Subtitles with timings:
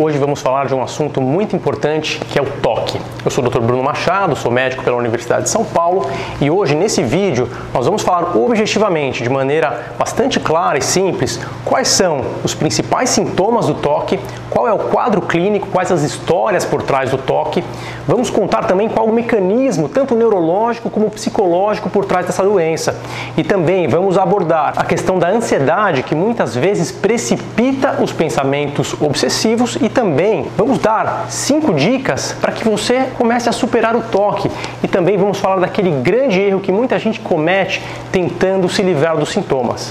[0.00, 2.98] hoje vamos falar de um assunto muito importante que é o toque.
[3.22, 3.60] Eu sou o Dr.
[3.60, 8.00] Bruno Machado, sou médico pela Universidade de São Paulo e hoje nesse vídeo nós vamos
[8.00, 14.18] falar objetivamente, de maneira bastante clara e simples, quais são os principais sintomas do toque,
[14.48, 17.62] qual é o quadro clínico, quais as histórias por trás do toque.
[18.06, 22.98] Vamos contar também qual o mecanismo, tanto neurológico como psicológico, por trás dessa doença.
[23.36, 29.76] E também vamos abordar a questão da ansiedade que muitas vezes precipita os pensamentos obsessivos
[29.80, 34.50] e também vamos dar cinco dicas para que você comece a superar o toque
[34.82, 39.30] e também vamos falar daquele grande erro que muita gente comete tentando se livrar dos
[39.30, 39.90] sintomas.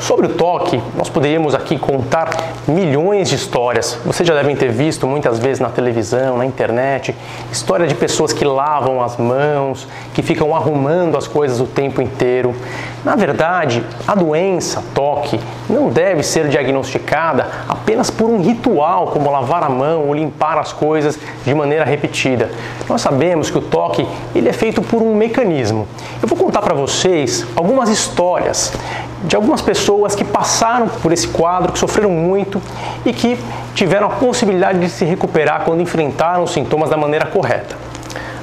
[0.00, 2.30] Sobre o toque, nós poderíamos aqui contar
[2.68, 3.98] milhões de histórias.
[4.06, 7.16] Vocês já devem ter visto muitas vezes na televisão, na internet,
[7.50, 12.54] história de pessoas que lavam as mãos, que ficam arrumando as coisas o tempo inteiro.
[13.04, 15.38] Na verdade, a doença toque
[15.68, 20.72] não deve ser diagnosticada apenas por um ritual, como lavar a mão ou limpar as
[20.72, 22.50] coisas de maneira repetida.
[22.88, 25.88] Nós sabemos que o toque ele é feito por um mecanismo.
[26.22, 28.72] Eu vou contar para vocês algumas histórias
[29.24, 32.60] de algumas pessoas que passaram por esse quadro, que sofreram muito
[33.04, 33.38] e que
[33.74, 37.76] tiveram a possibilidade de se recuperar quando enfrentaram os sintomas da maneira correta.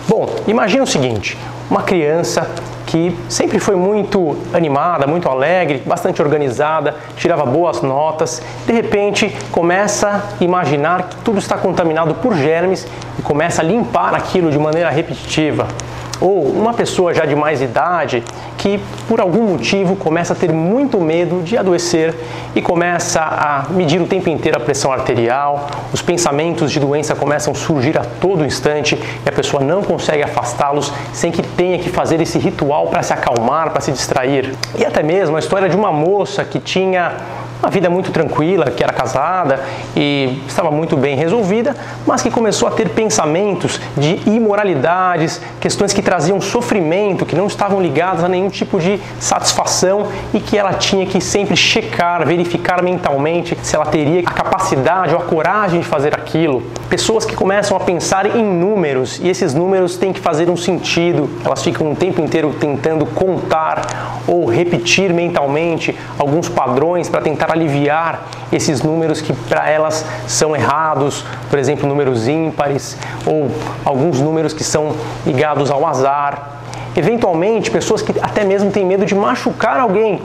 [0.08, 1.38] Bom, imagine o seguinte:
[1.70, 2.50] uma criança
[2.86, 10.24] que sempre foi muito animada, muito alegre, bastante organizada, tirava boas notas, de repente começa
[10.40, 12.88] a imaginar que tudo está contaminado por germes
[13.18, 15.68] e começa a limpar aquilo de maneira repetitiva.
[16.22, 18.24] Ou uma pessoa já de mais idade
[18.58, 22.16] que por algum motivo começa a ter muito medo de adoecer
[22.56, 27.54] e começa a medir o tempo inteiro a pressão arterial, os pensamentos de doença começam
[27.54, 31.90] a surgir a todo instante e a pessoa não consegue afastá-los sem que tenha que
[31.90, 34.56] fazer esse ritual para se acalmar, para se distrair.
[34.78, 37.14] E até mesmo a história de uma moça que tinha
[37.62, 39.60] uma vida muito tranquila, que era casada
[39.96, 46.02] e estava muito bem resolvida, mas que começou a ter pensamentos de imoralidades, questões que
[46.06, 51.06] traziam sofrimento, que não estavam ligadas a nenhum tipo de satisfação e que ela tinha
[51.08, 56.14] que sempre checar, verificar mentalmente se ela teria a capacidade ou a coragem de fazer
[56.14, 56.62] aquilo.
[56.88, 61.28] Pessoas que começam a pensar em números e esses números têm que fazer um sentido,
[61.44, 68.28] elas ficam o tempo inteiro tentando contar ou repetir mentalmente alguns padrões para tentar aliviar
[68.56, 73.52] esses números que para elas são errados, por exemplo, números ímpares ou
[73.84, 74.96] alguns números que são
[75.26, 76.52] ligados ao azar.
[76.96, 80.22] Eventualmente, pessoas que até mesmo têm medo de machucar alguém,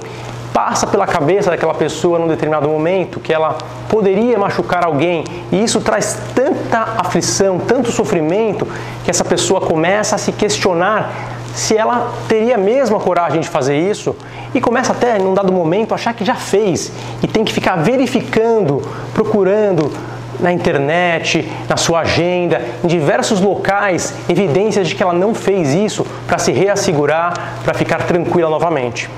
[0.54, 3.58] passa pela cabeça daquela pessoa num determinado momento que ela
[3.88, 8.66] poderia machucar alguém, e isso traz tanta aflição, tanto sofrimento,
[9.04, 11.10] que essa pessoa começa a se questionar
[11.54, 14.14] se ela teria mesmo a coragem de fazer isso
[14.54, 17.76] e começa até, num dado momento, a achar que já fez e tem que ficar
[17.76, 19.92] verificando, procurando
[20.38, 26.06] na internet, na sua agenda, em diversos locais, evidências de que ela não fez isso
[26.26, 29.08] para se reassegurar, para ficar tranquila novamente.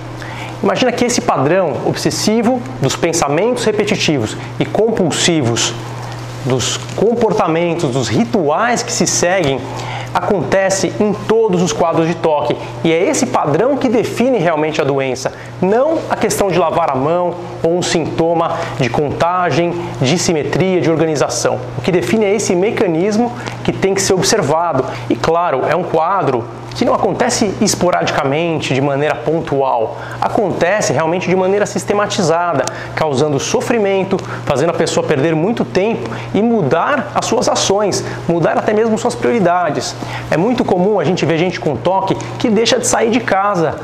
[0.63, 5.75] Imagina que esse padrão obsessivo dos pensamentos repetitivos e compulsivos,
[6.45, 9.61] dos comportamentos, dos rituais que se seguem,
[10.15, 14.85] acontece em todos os quadros de toque e é esse padrão que define realmente a
[14.85, 20.81] doença, não a questão de lavar a mão ou um sintoma de contagem, de simetria,
[20.81, 21.59] de organização.
[21.79, 23.33] O que define é esse mecanismo
[23.65, 24.85] que tem que ser observado.
[25.09, 26.45] E claro, é um quadro
[26.75, 34.71] que não acontece esporadicamente, de maneira pontual, acontece realmente de maneira sistematizada, causando sofrimento, fazendo
[34.71, 39.95] a pessoa perder muito tempo e mudar as suas ações, mudar até mesmo suas prioridades.
[40.31, 43.77] É muito comum a gente ver gente com toque que deixa de sair de casa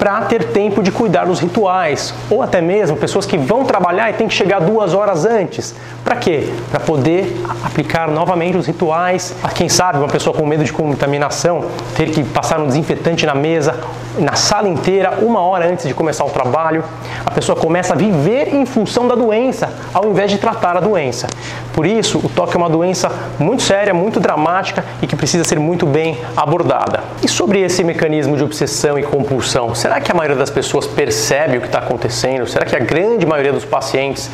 [0.00, 4.14] para ter tempo de cuidar dos rituais, ou até mesmo pessoas que vão trabalhar e
[4.14, 5.74] tem que chegar duas horas antes.
[6.02, 6.48] Para quê?
[6.70, 9.36] Para poder aplicar novamente os rituais.
[9.54, 13.78] Quem sabe uma pessoa com medo de contaminação ter que passar um desinfetante na mesa,
[14.20, 16.84] na sala inteira, uma hora antes de começar o trabalho.
[17.24, 21.26] A pessoa começa a viver em função da doença, ao invés de tratar a doença.
[21.72, 25.58] Por isso, o toque é uma doença muito séria, muito dramática e que precisa ser
[25.58, 27.02] muito bem abordada.
[27.22, 31.58] E sobre esse mecanismo de obsessão e compulsão, será que a maioria das pessoas percebe
[31.58, 32.46] o que está acontecendo?
[32.46, 34.30] Será que a grande maioria dos pacientes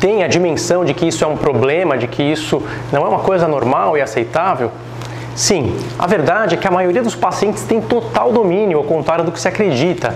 [0.00, 2.62] tem a dimensão de que isso é um problema, de que isso
[2.92, 4.70] não é uma coisa normal e aceitável?
[5.38, 9.30] Sim, a verdade é que a maioria dos pacientes tem total domínio, ao contrário do
[9.30, 10.12] que se acredita.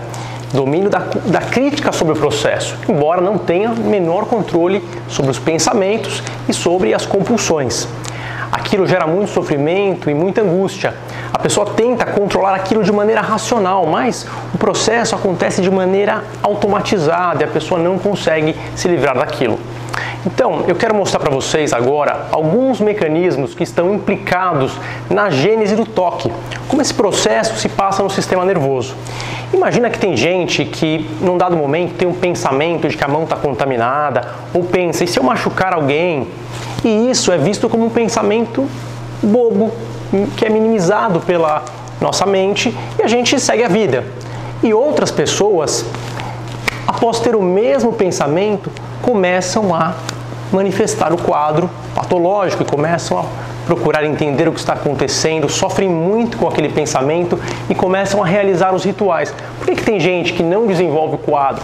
[0.53, 6.21] Domínio da, da crítica sobre o processo, embora não tenha menor controle sobre os pensamentos
[6.49, 7.87] e sobre as compulsões.
[8.51, 10.93] Aquilo gera muito sofrimento e muita angústia.
[11.33, 17.45] A pessoa tenta controlar aquilo de maneira racional, mas o processo acontece de maneira automatizada
[17.45, 19.57] e a pessoa não consegue se livrar daquilo.
[20.25, 24.73] Então, eu quero mostrar para vocês agora alguns mecanismos que estão implicados
[25.11, 26.31] na gênese do toque,
[26.69, 28.95] como esse processo se passa no sistema nervoso.
[29.53, 33.25] Imagina que tem gente que, num dado momento, tem um pensamento de que a mão
[33.25, 36.29] está contaminada, ou pensa, e se eu machucar alguém?
[36.85, 38.67] E isso é visto como um pensamento
[39.23, 39.73] bobo,
[40.37, 41.65] que é minimizado pela
[42.01, 44.05] nossa mente, e a gente segue a vida.
[44.63, 45.85] E outras pessoas,
[46.87, 48.71] após ter o mesmo pensamento,
[49.03, 49.95] começam a
[50.53, 53.25] manifestar o quadro patológico e começam a
[53.67, 57.39] procurar entender o que está acontecendo, sofrem muito com aquele pensamento
[57.69, 59.35] e começam a realizar os rituais.
[59.59, 61.63] Por que, que tem gente que não desenvolve o quadro?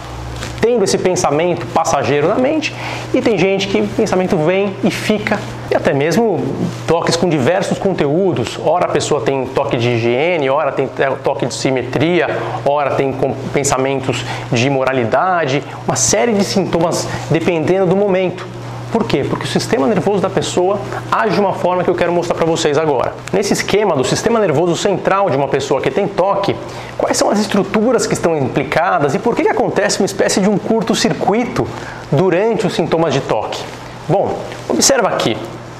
[0.61, 2.75] Tendo esse pensamento passageiro na mente,
[3.13, 5.39] e tem gente que o pensamento vem e fica,
[5.71, 6.43] e até mesmo
[6.87, 8.59] toques com diversos conteúdos.
[8.63, 10.89] Ora a pessoa tem toque de higiene, ora tem
[11.23, 12.27] toque de simetria,
[12.65, 13.15] ora tem
[13.53, 18.58] pensamentos de moralidade, uma série de sintomas dependendo do momento.
[18.91, 19.23] Por quê?
[19.23, 20.79] Porque o sistema nervoso da pessoa
[21.11, 23.13] age de uma forma que eu quero mostrar para vocês agora.
[23.31, 26.55] Nesse esquema do sistema nervoso central de uma pessoa que tem toque,
[26.97, 30.49] quais são as estruturas que estão implicadas e por que, que acontece uma espécie de
[30.49, 31.67] um curto-circuito
[32.11, 33.63] durante os sintomas de toque?
[34.07, 35.37] Bom, observa aqui.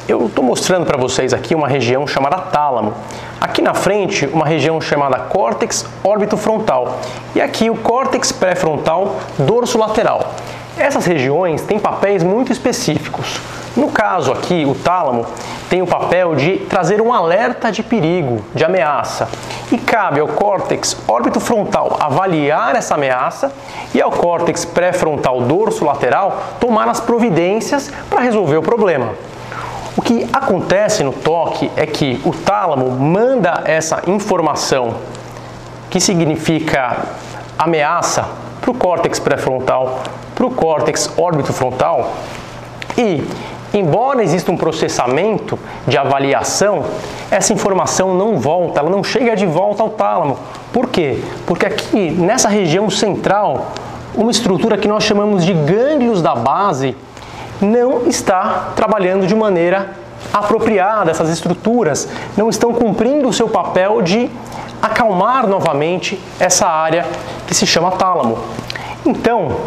[0.07, 2.94] Eu estou mostrando para vocês aqui uma região chamada tálamo.
[3.41, 7.00] Aqui na frente, uma região chamada córtex órbito-frontal.
[7.35, 10.33] E aqui o córtex pré-frontal dorso-lateral.
[10.79, 13.41] Essas regiões têm papéis muito específicos.
[13.75, 15.25] No caso aqui, o tálamo
[15.69, 19.27] tem o papel de trazer um alerta de perigo, de ameaça.
[19.73, 23.51] E cabe ao córtex órbito frontal avaliar essa ameaça
[23.93, 29.09] e ao córtex pré-frontal dorso lateral tomar as providências para resolver o problema.
[29.97, 34.95] O que acontece no toque é que o tálamo manda essa informação,
[35.89, 36.99] que significa
[37.57, 38.25] ameaça,
[38.61, 40.03] para o córtex pré-frontal,
[40.39, 42.13] para o córtex órbito-frontal
[42.97, 43.21] e,
[43.74, 46.86] embora exista um processamento de avaliação,
[47.30, 50.39] essa informação não volta, ela não chega de volta ao tálamo.
[50.71, 51.21] Por quê?
[51.45, 53.74] Porque aqui, nessa região central,
[54.15, 56.95] uma estrutura que nós chamamos de gânglios da base
[57.59, 59.89] não está trabalhando de maneira
[60.33, 62.07] apropriada, essas estruturas
[62.38, 64.30] não estão cumprindo o seu papel de
[64.81, 67.06] acalmar novamente essa área
[67.45, 68.38] que se chama tálamo.
[69.06, 69.57] Então,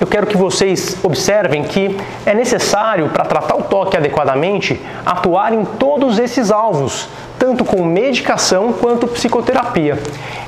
[0.00, 5.64] eu quero que vocês observem que é necessário, para tratar o toque adequadamente, atuar em
[5.64, 7.08] todos esses alvos,
[7.38, 9.98] tanto com medicação quanto psicoterapia.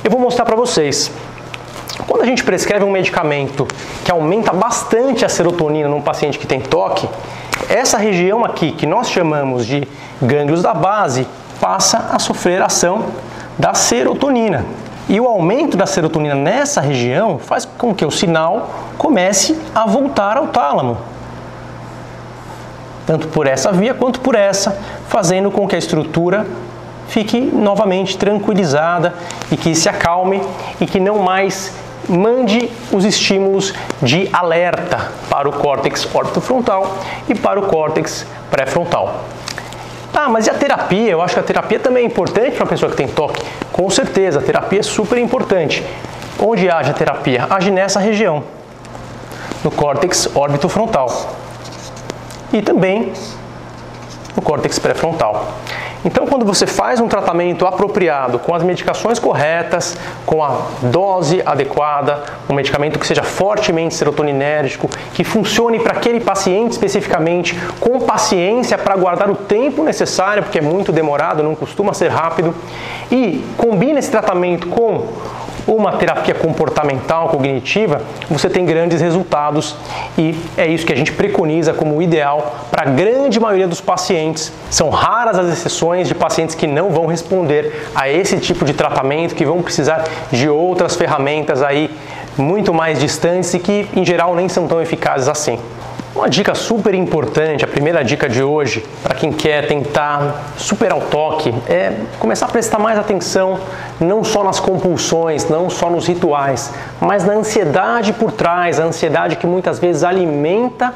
[0.03, 1.11] Eu vou mostrar para vocês.
[2.07, 3.67] Quando a gente prescreve um medicamento
[4.05, 7.07] que aumenta bastante a serotonina num paciente que tem toque,
[7.69, 9.87] essa região aqui, que nós chamamos de
[10.21, 11.27] gânglios da base,
[11.59, 13.05] passa a sofrer ação
[13.57, 14.65] da serotonina.
[15.11, 20.37] E o aumento da serotonina nessa região faz com que o sinal comece a voltar
[20.37, 20.97] ao tálamo.
[23.05, 24.79] Tanto por essa via quanto por essa,
[25.09, 26.47] fazendo com que a estrutura
[27.09, 29.13] fique novamente tranquilizada
[29.51, 30.41] e que se acalme
[30.79, 31.73] e que não mais
[32.07, 39.25] mande os estímulos de alerta para o córtex orbitofrontal e para o córtex pré-frontal.
[40.13, 41.11] Ah, mas e a terapia?
[41.11, 43.43] Eu acho que a terapia também é importante para uma pessoa que tem toque.
[43.71, 45.83] Com certeza, a terapia é super importante.
[46.37, 47.47] Onde age a terapia?
[47.49, 48.43] Age nessa região,
[49.63, 51.35] no córtex órbito-frontal.
[52.51, 53.13] E também
[54.35, 55.53] no córtex pré-frontal.
[56.03, 62.23] Então, quando você faz um tratamento apropriado, com as medicações corretas, com a dose adequada,
[62.49, 68.95] um medicamento que seja fortemente serotoninérgico, que funcione para aquele paciente especificamente, com paciência para
[68.95, 72.55] guardar o tempo necessário, porque é muito demorado, não costuma ser rápido,
[73.11, 75.07] e combina esse tratamento com
[75.75, 79.75] uma terapia comportamental cognitiva, você tem grandes resultados
[80.17, 84.51] e é isso que a gente preconiza como ideal para a grande maioria dos pacientes.
[84.69, 89.33] São raras as exceções de pacientes que não vão responder a esse tipo de tratamento,
[89.33, 91.89] que vão precisar de outras ferramentas aí
[92.37, 95.59] muito mais distantes e que em geral nem são tão eficazes assim.
[96.13, 101.01] Uma dica super importante, a primeira dica de hoje, para quem quer tentar superar o
[101.01, 103.57] toque, é começar a prestar mais atenção
[103.97, 109.37] não só nas compulsões, não só nos rituais, mas na ansiedade por trás, a ansiedade
[109.37, 110.93] que muitas vezes alimenta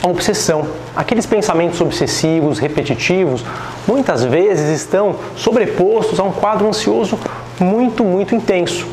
[0.00, 0.64] a obsessão.
[0.94, 3.44] Aqueles pensamentos obsessivos, repetitivos,
[3.84, 7.18] muitas vezes estão sobrepostos a um quadro ansioso
[7.58, 8.86] muito, muito intenso.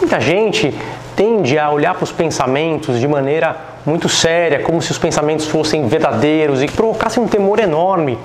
[0.00, 0.74] Muita gente
[1.20, 5.86] tende a olhar para os pensamentos de maneira muito séria, como se os pensamentos fossem
[5.86, 8.18] verdadeiros e provocassem um temor enorme.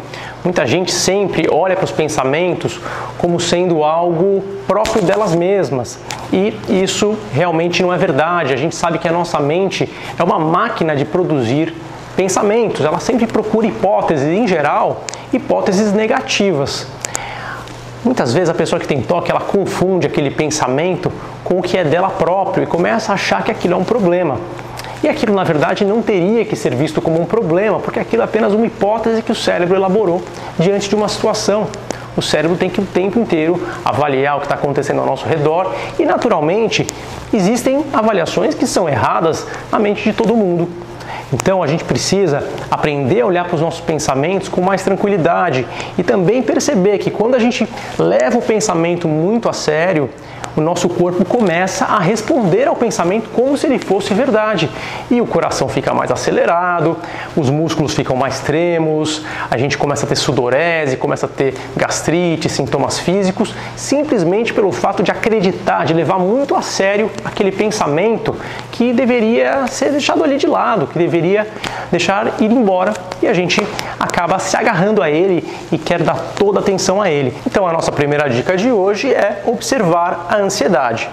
[0.45, 2.79] Muita gente sempre olha para os pensamentos
[3.17, 5.99] como sendo algo próprio delas mesmas.
[6.31, 8.53] E isso realmente não é verdade.
[8.53, 11.75] A gente sabe que a nossa mente é uma máquina de produzir
[12.15, 16.87] pensamentos, ela sempre procura hipóteses, em geral, hipóteses negativas.
[18.05, 21.11] Muitas vezes a pessoa que tem toque, ela confunde aquele pensamento
[21.45, 24.37] com o que é dela próprio e começa a achar que aquilo é um problema.
[25.03, 28.25] E aquilo, na verdade, não teria que ser visto como um problema, porque aquilo é
[28.25, 30.23] apenas uma hipótese que o cérebro elaborou
[30.57, 31.67] diante de uma situação.
[32.17, 35.71] O cérebro tem que o tempo inteiro avaliar o que está acontecendo ao nosso redor
[35.99, 36.87] e, naturalmente,
[37.31, 40.67] existem avaliações que são erradas na mente de todo mundo.
[41.33, 46.03] Então a gente precisa aprender a olhar para os nossos pensamentos com mais tranquilidade e
[46.03, 50.09] também perceber que quando a gente leva o pensamento muito a sério,
[50.55, 54.69] o nosso corpo começa a responder ao pensamento como se ele fosse verdade.
[55.11, 56.97] E o coração fica mais acelerado,
[57.35, 62.49] os músculos ficam mais tremos, a gente começa a ter sudorese, começa a ter gastrite,
[62.49, 68.35] sintomas físicos, simplesmente pelo fato de acreditar, de levar muito a sério aquele pensamento
[68.75, 71.47] que deveria ser deixado ali de lado, que deveria
[71.89, 73.65] deixar ir embora e a gente
[73.97, 77.33] acaba se agarrando a ele e quer dar toda a atenção a ele.
[77.47, 81.09] Então a nossa primeira dica de hoje é observar a ansiedade.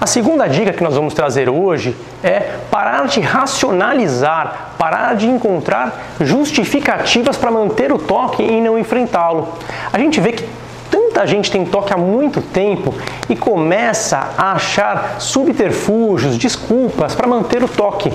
[0.00, 6.16] A segunda dica que nós vamos trazer hoje é parar de racionalizar, parar de encontrar
[6.20, 9.48] justificativas para manter o toque e não enfrentá-lo.
[9.92, 10.44] A gente vê que
[11.18, 12.94] tanta gente tem toque há muito tempo
[13.28, 18.12] e começa a achar subterfúgios, desculpas para manter o toque.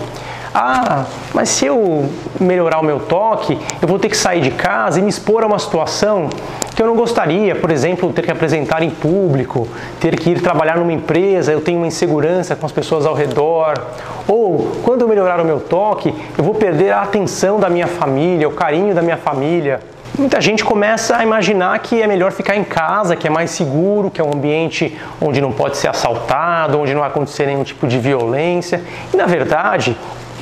[0.55, 4.99] Ah, mas se eu melhorar o meu toque, eu vou ter que sair de casa
[4.99, 6.29] e me expor a uma situação
[6.73, 9.67] que eu não gostaria, por exemplo, ter que apresentar em público,
[9.99, 13.83] ter que ir trabalhar numa empresa, eu tenho uma insegurança com as pessoas ao redor.
[14.27, 18.47] Ou, quando eu melhorar o meu toque, eu vou perder a atenção da minha família,
[18.47, 19.81] o carinho da minha família.
[20.17, 24.11] Muita gente começa a imaginar que é melhor ficar em casa, que é mais seguro,
[24.11, 27.87] que é um ambiente onde não pode ser assaltado, onde não vai acontecer nenhum tipo
[27.87, 28.83] de violência.
[29.11, 29.97] E na verdade,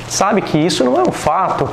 [0.08, 1.68] sabe que isso não é um fato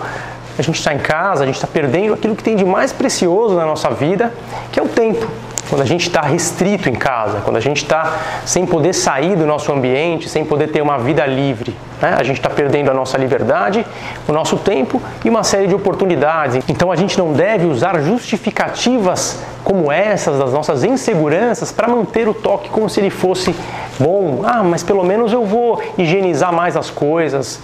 [0.57, 3.55] a gente está em casa, a gente está perdendo aquilo que tem de mais precioso
[3.55, 4.33] na nossa vida,
[4.71, 5.25] que é o tempo.
[5.69, 9.45] Quando a gente está restrito em casa, quando a gente está sem poder sair do
[9.45, 12.15] nosso ambiente, sem poder ter uma vida livre, né?
[12.17, 13.85] a gente está perdendo a nossa liberdade,
[14.27, 16.63] o nosso tempo e uma série de oportunidades.
[16.67, 22.33] Então a gente não deve usar justificativas como essas das nossas inseguranças para manter o
[22.33, 23.55] toque como se ele fosse
[23.99, 24.41] bom.
[24.43, 27.59] Ah, mas pelo menos eu vou higienizar mais as coisas.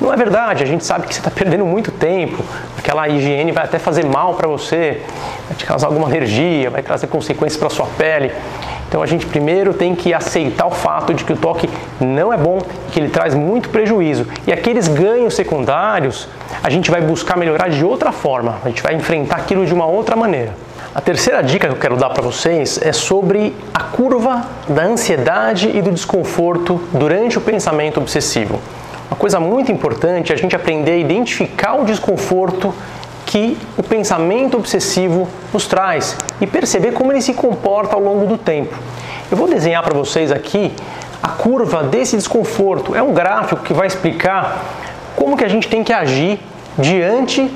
[0.00, 2.44] Não é verdade, a gente sabe que você está perdendo muito tempo,
[2.76, 5.00] aquela higiene vai até fazer mal para você,
[5.46, 8.32] vai te causar alguma alergia, vai trazer consequências para sua pele.
[8.88, 11.70] Então a gente primeiro tem que aceitar o fato de que o toque
[12.00, 12.60] não é bom,
[12.90, 14.26] que ele traz muito prejuízo.
[14.46, 16.28] E aqueles ganhos secundários,
[16.62, 19.86] a gente vai buscar melhorar de outra forma, a gente vai enfrentar aquilo de uma
[19.86, 20.54] outra maneira.
[20.92, 25.70] A terceira dica que eu quero dar para vocês é sobre a curva da ansiedade
[25.76, 28.60] e do desconforto durante o pensamento obsessivo.
[29.10, 32.74] Uma coisa muito importante é a gente aprender a identificar o desconforto
[33.26, 38.38] que o pensamento obsessivo nos traz e perceber como ele se comporta ao longo do
[38.38, 38.76] tempo.
[39.30, 40.72] Eu vou desenhar para vocês aqui
[41.22, 42.94] a curva desse desconforto.
[42.94, 44.62] É um gráfico que vai explicar
[45.16, 46.38] como que a gente tem que agir
[46.78, 47.50] diante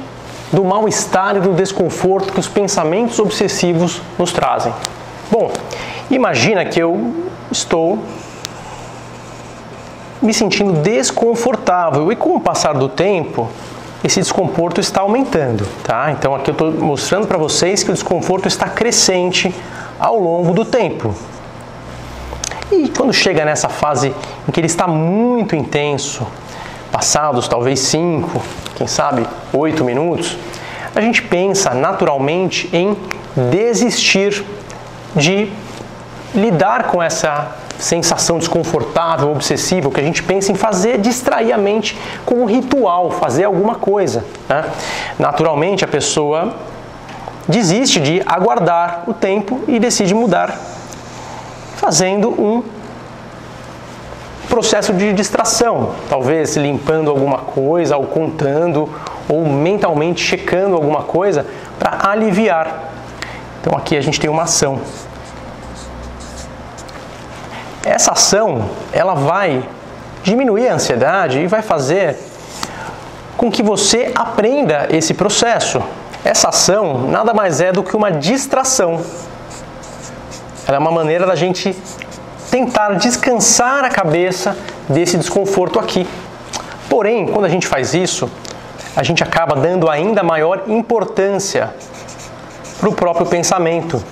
[0.53, 4.73] do mal-estar e do desconforto que os pensamentos obsessivos nos trazem.
[5.31, 5.53] Bom,
[6.11, 7.15] imagina que eu
[7.51, 7.99] estou
[10.21, 12.11] me sentindo desconfortável.
[12.11, 13.49] E com o passar do tempo,
[14.03, 16.11] esse desconforto está aumentando, tá?
[16.13, 19.55] Então aqui eu estou mostrando para vocês que o desconforto está crescente
[19.99, 21.15] ao longo do tempo.
[22.71, 24.15] E quando chega nessa fase
[24.47, 26.27] em que ele está muito intenso,
[26.93, 28.43] passados talvez 5,
[28.77, 30.37] quem sabe 8 minutos,
[30.95, 32.97] a gente pensa naturalmente em
[33.51, 34.45] desistir
[35.15, 35.51] de
[36.35, 41.97] lidar com essa sensação desconfortável, obsessiva, que a gente pensa em fazer distrair a mente
[42.27, 44.25] com um ritual, fazer alguma coisa.
[44.49, 44.65] Né?
[45.19, 46.55] Naturalmente, a pessoa
[47.49, 50.59] desiste de aguardar o tempo e decide mudar,
[51.77, 52.63] fazendo um
[54.49, 58.89] processo de distração, talvez limpando alguma coisa, ou contando,
[59.29, 61.47] ou mentalmente checando alguma coisa
[61.79, 62.91] para aliviar.
[63.61, 64.81] Então aqui a gente tem uma ação
[67.89, 69.67] essa ação ela vai
[70.23, 72.17] diminuir a ansiedade e vai fazer
[73.37, 75.83] com que você aprenda esse processo.
[76.25, 79.01] Essa ação nada mais é do que uma distração.
[80.67, 81.75] Ela é uma maneira da gente
[82.51, 84.57] tentar descansar a cabeça
[84.89, 86.07] desse desconforto aqui.
[86.91, 88.31] Porém, quando a gente faz isso,
[88.95, 91.73] a gente acaba dando ainda maior importância
[92.79, 94.03] para o próprio pensamento.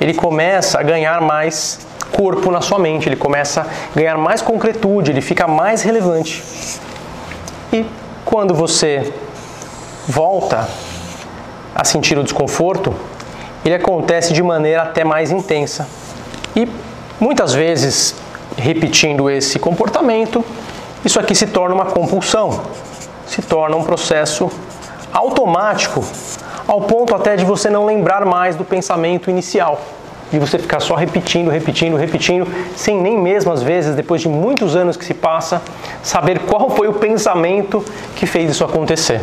[0.00, 1.78] Ele começa a ganhar mais
[2.16, 6.42] corpo na sua mente, ele começa a ganhar mais concretude, ele fica mais relevante.
[7.72, 7.84] E
[8.24, 9.12] quando você
[10.06, 10.68] volta
[11.74, 12.94] a sentir o desconforto,
[13.64, 15.88] ele acontece de maneira até mais intensa.
[16.54, 16.68] E
[17.18, 18.14] muitas vezes,
[18.56, 20.44] repetindo esse comportamento,
[21.04, 22.60] isso aqui se torna uma compulsão,
[23.26, 24.50] se torna um processo
[25.12, 26.04] automático,
[26.66, 29.80] ao ponto até de você não lembrar mais do pensamento inicial
[30.34, 34.74] de você ficar só repetindo, repetindo, repetindo, sem nem mesmo às vezes, depois de muitos
[34.74, 35.62] anos que se passa,
[36.02, 37.84] saber qual foi o pensamento
[38.16, 39.20] que fez isso acontecer.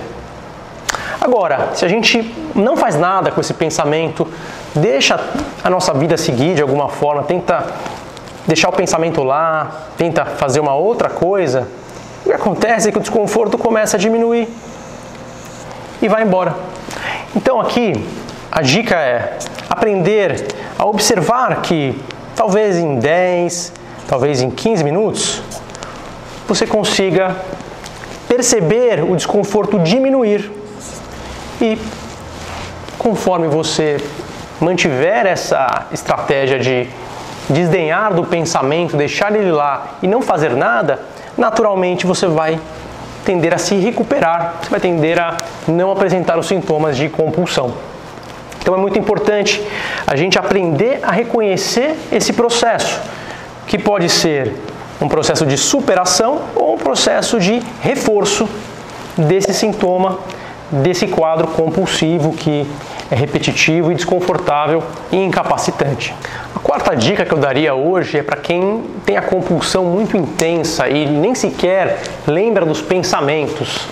[1.19, 4.27] Agora, se a gente não faz nada com esse pensamento,
[4.73, 5.19] deixa
[5.63, 7.65] a nossa vida seguir de alguma forma, tenta
[8.47, 11.67] deixar o pensamento lá, tenta fazer uma outra coisa,
[12.25, 14.47] o que acontece é que o desconforto começa a diminuir
[16.01, 16.55] e vai embora.
[17.35, 17.93] Então aqui
[18.51, 19.37] a dica é
[19.69, 20.47] aprender
[20.81, 21.95] a observar que
[22.35, 23.71] talvez em 10,
[24.07, 25.39] talvez em 15 minutos,
[26.47, 27.35] você consiga
[28.27, 30.51] perceber o desconforto diminuir.
[31.61, 31.77] E
[32.97, 34.03] conforme você
[34.59, 36.89] mantiver essa estratégia de
[37.47, 40.99] desdenhar do pensamento, deixar ele lá e não fazer nada,
[41.37, 42.59] naturalmente você vai
[43.23, 47.90] tender a se recuperar, você vai tender a não apresentar os sintomas de compulsão.
[48.61, 49.61] Então é muito importante
[50.05, 52.99] a gente aprender a reconhecer esse processo,
[53.67, 54.53] que pode ser
[55.01, 58.47] um processo de superação ou um processo de reforço
[59.17, 60.19] desse sintoma,
[60.71, 62.65] desse quadro compulsivo que
[63.09, 66.13] é repetitivo e desconfortável e incapacitante.
[66.55, 70.87] A quarta dica que eu daria hoje é para quem tem a compulsão muito intensa
[70.87, 73.87] e nem sequer lembra dos pensamentos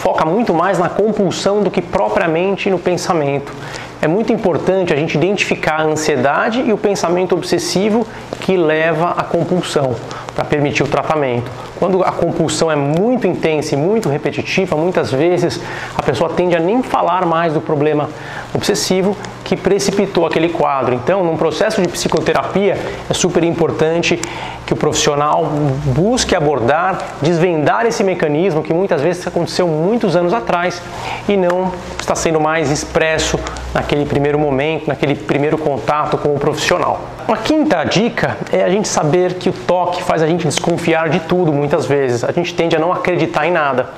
[0.00, 3.52] foca muito mais na compulsão do que propriamente no pensamento.
[4.00, 8.06] É muito importante a gente identificar a ansiedade e o pensamento obsessivo
[8.40, 9.94] que leva à compulsão
[10.34, 11.50] para permitir o tratamento.
[11.78, 15.60] Quando a compulsão é muito intensa e muito repetitiva, muitas vezes
[15.94, 18.08] a pessoa tende a nem falar mais do problema
[18.54, 19.14] obsessivo
[19.50, 20.94] que precipitou aquele quadro.
[20.94, 22.78] Então, num processo de psicoterapia,
[23.10, 24.16] é super importante
[24.64, 25.44] que o profissional
[25.86, 30.80] busque abordar, desvendar esse mecanismo que muitas vezes aconteceu muitos anos atrás
[31.28, 33.40] e não está sendo mais expresso
[33.74, 37.00] naquele primeiro momento, naquele primeiro contato com o profissional.
[37.30, 41.20] Uma quinta dica é a gente saber que o toque faz a gente desconfiar de
[41.20, 42.24] tudo muitas vezes.
[42.24, 43.88] A gente tende a não acreditar em nada.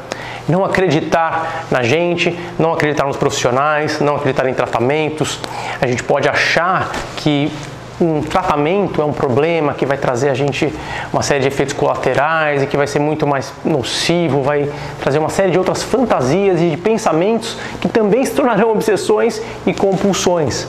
[0.46, 5.40] Não acreditar na gente, não acreditar nos profissionais, não acreditar em tratamentos.
[5.80, 7.50] A gente pode achar que
[7.98, 10.70] um tratamento é um problema que vai trazer a gente
[11.10, 15.30] uma série de efeitos colaterais e que vai ser muito mais nocivo, vai trazer uma
[15.30, 20.68] série de outras fantasias e de pensamentos que também se tornarão obsessões e compulsões.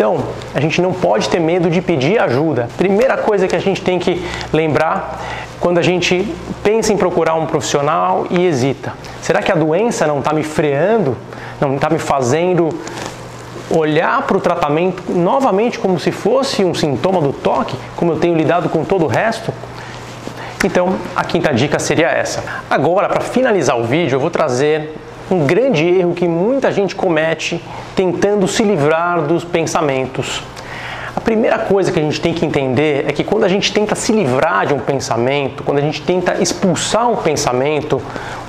[0.00, 0.18] Então,
[0.54, 2.70] a gente não pode ter medo de pedir ajuda.
[2.78, 5.20] Primeira coisa que a gente tem que lembrar
[5.60, 6.26] quando a gente
[6.62, 11.18] pensa em procurar um profissional e hesita: será que a doença não está me freando?
[11.60, 12.70] Não está me fazendo
[13.68, 18.34] olhar para o tratamento novamente como se fosse um sintoma do toque, como eu tenho
[18.34, 19.52] lidado com todo o resto?
[20.64, 22.42] Então, a quinta dica seria essa.
[22.70, 24.94] Agora, para finalizar o vídeo, eu vou trazer
[25.30, 27.62] um grande erro que muita gente comete
[27.94, 30.42] tentando se livrar dos pensamentos.
[31.14, 33.94] A primeira coisa que a gente tem que entender é que quando a gente tenta
[33.94, 38.00] se livrar de um pensamento, quando a gente tenta expulsar um pensamento,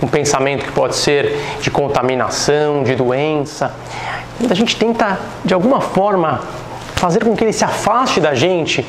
[0.01, 3.73] um pensamento que pode ser de contaminação, de doença,
[4.37, 6.41] quando a gente tenta de alguma forma
[6.95, 8.85] fazer com que ele se afaste da gente,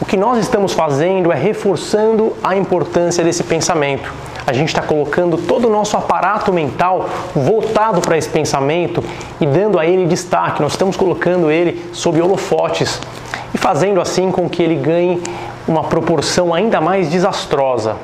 [0.00, 4.12] o que nós estamos fazendo é reforçando a importância desse pensamento.
[4.46, 9.02] A gente está colocando todo o nosso aparato mental voltado para esse pensamento
[9.40, 10.62] e dando a ele destaque.
[10.62, 13.00] Nós estamos colocando ele sob holofotes
[13.54, 15.22] e fazendo assim com que ele ganhe
[15.68, 17.96] uma proporção ainda mais desastrosa.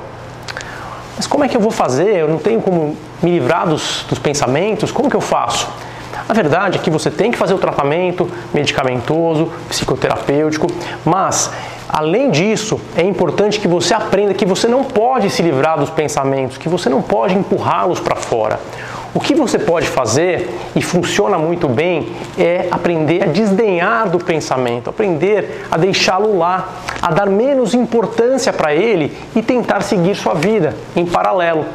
[1.15, 2.15] Mas como é que eu vou fazer?
[2.15, 4.91] Eu não tenho como me livrar dos, dos pensamentos?
[4.91, 5.67] Como que eu faço?
[6.29, 10.67] A verdade é que você tem que fazer o tratamento medicamentoso, psicoterapêutico,
[11.03, 11.51] mas
[11.89, 16.57] além disso, é importante que você aprenda que você não pode se livrar dos pensamentos,
[16.57, 18.59] que você não pode empurrá-los para fora.
[19.13, 24.89] O que você pode fazer, e funciona muito bem, é aprender a desdenhar do pensamento,
[24.89, 26.69] aprender a deixá-lo lá,
[27.01, 31.65] a dar menos importância para ele e tentar seguir sua vida em paralelo.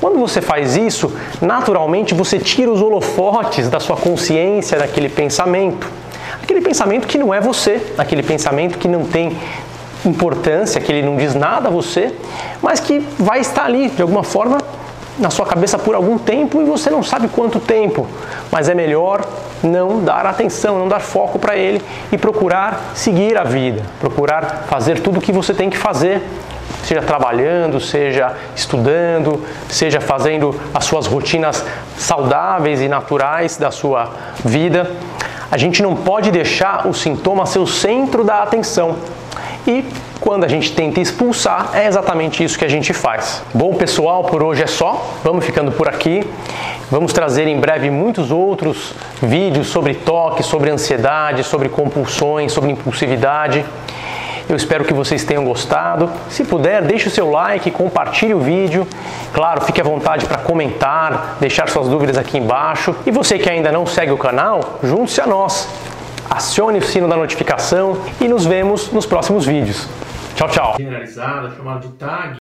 [0.00, 5.86] Quando você faz isso, naturalmente você tira os holofotes da sua consciência daquele pensamento.
[6.58, 9.38] Aquele pensamento que não é você, aquele pensamento que não tem
[10.04, 12.12] importância, que ele não diz nada a você,
[12.60, 14.58] mas que vai estar ali de alguma forma
[15.20, 18.08] na sua cabeça por algum tempo e você não sabe quanto tempo.
[18.50, 19.24] Mas é melhor
[19.62, 24.98] não dar atenção, não dar foco para ele e procurar seguir a vida, procurar fazer
[24.98, 26.20] tudo o que você tem que fazer
[26.82, 31.64] seja trabalhando, seja estudando, seja fazendo as suas rotinas
[31.96, 34.10] saudáveis e naturais da sua
[34.44, 34.90] vida.
[35.50, 38.96] A gente não pode deixar o sintoma ser o centro da atenção.
[39.66, 39.84] E
[40.20, 43.42] quando a gente tenta expulsar, é exatamente isso que a gente faz.
[43.54, 45.14] Bom, pessoal, por hoje é só.
[45.24, 46.22] Vamos ficando por aqui.
[46.90, 53.64] Vamos trazer em breve muitos outros vídeos sobre toque, sobre ansiedade, sobre compulsões, sobre impulsividade.
[54.48, 56.10] Eu espero que vocês tenham gostado.
[56.30, 58.86] Se puder, deixe o seu like, compartilhe o vídeo.
[59.32, 62.94] Claro, fique à vontade para comentar, deixar suas dúvidas aqui embaixo.
[63.04, 65.68] E você que ainda não segue o canal, junte-se a nós.
[66.30, 69.86] Acione o sino da notificação e nos vemos nos próximos vídeos.
[70.34, 70.76] Tchau, tchau.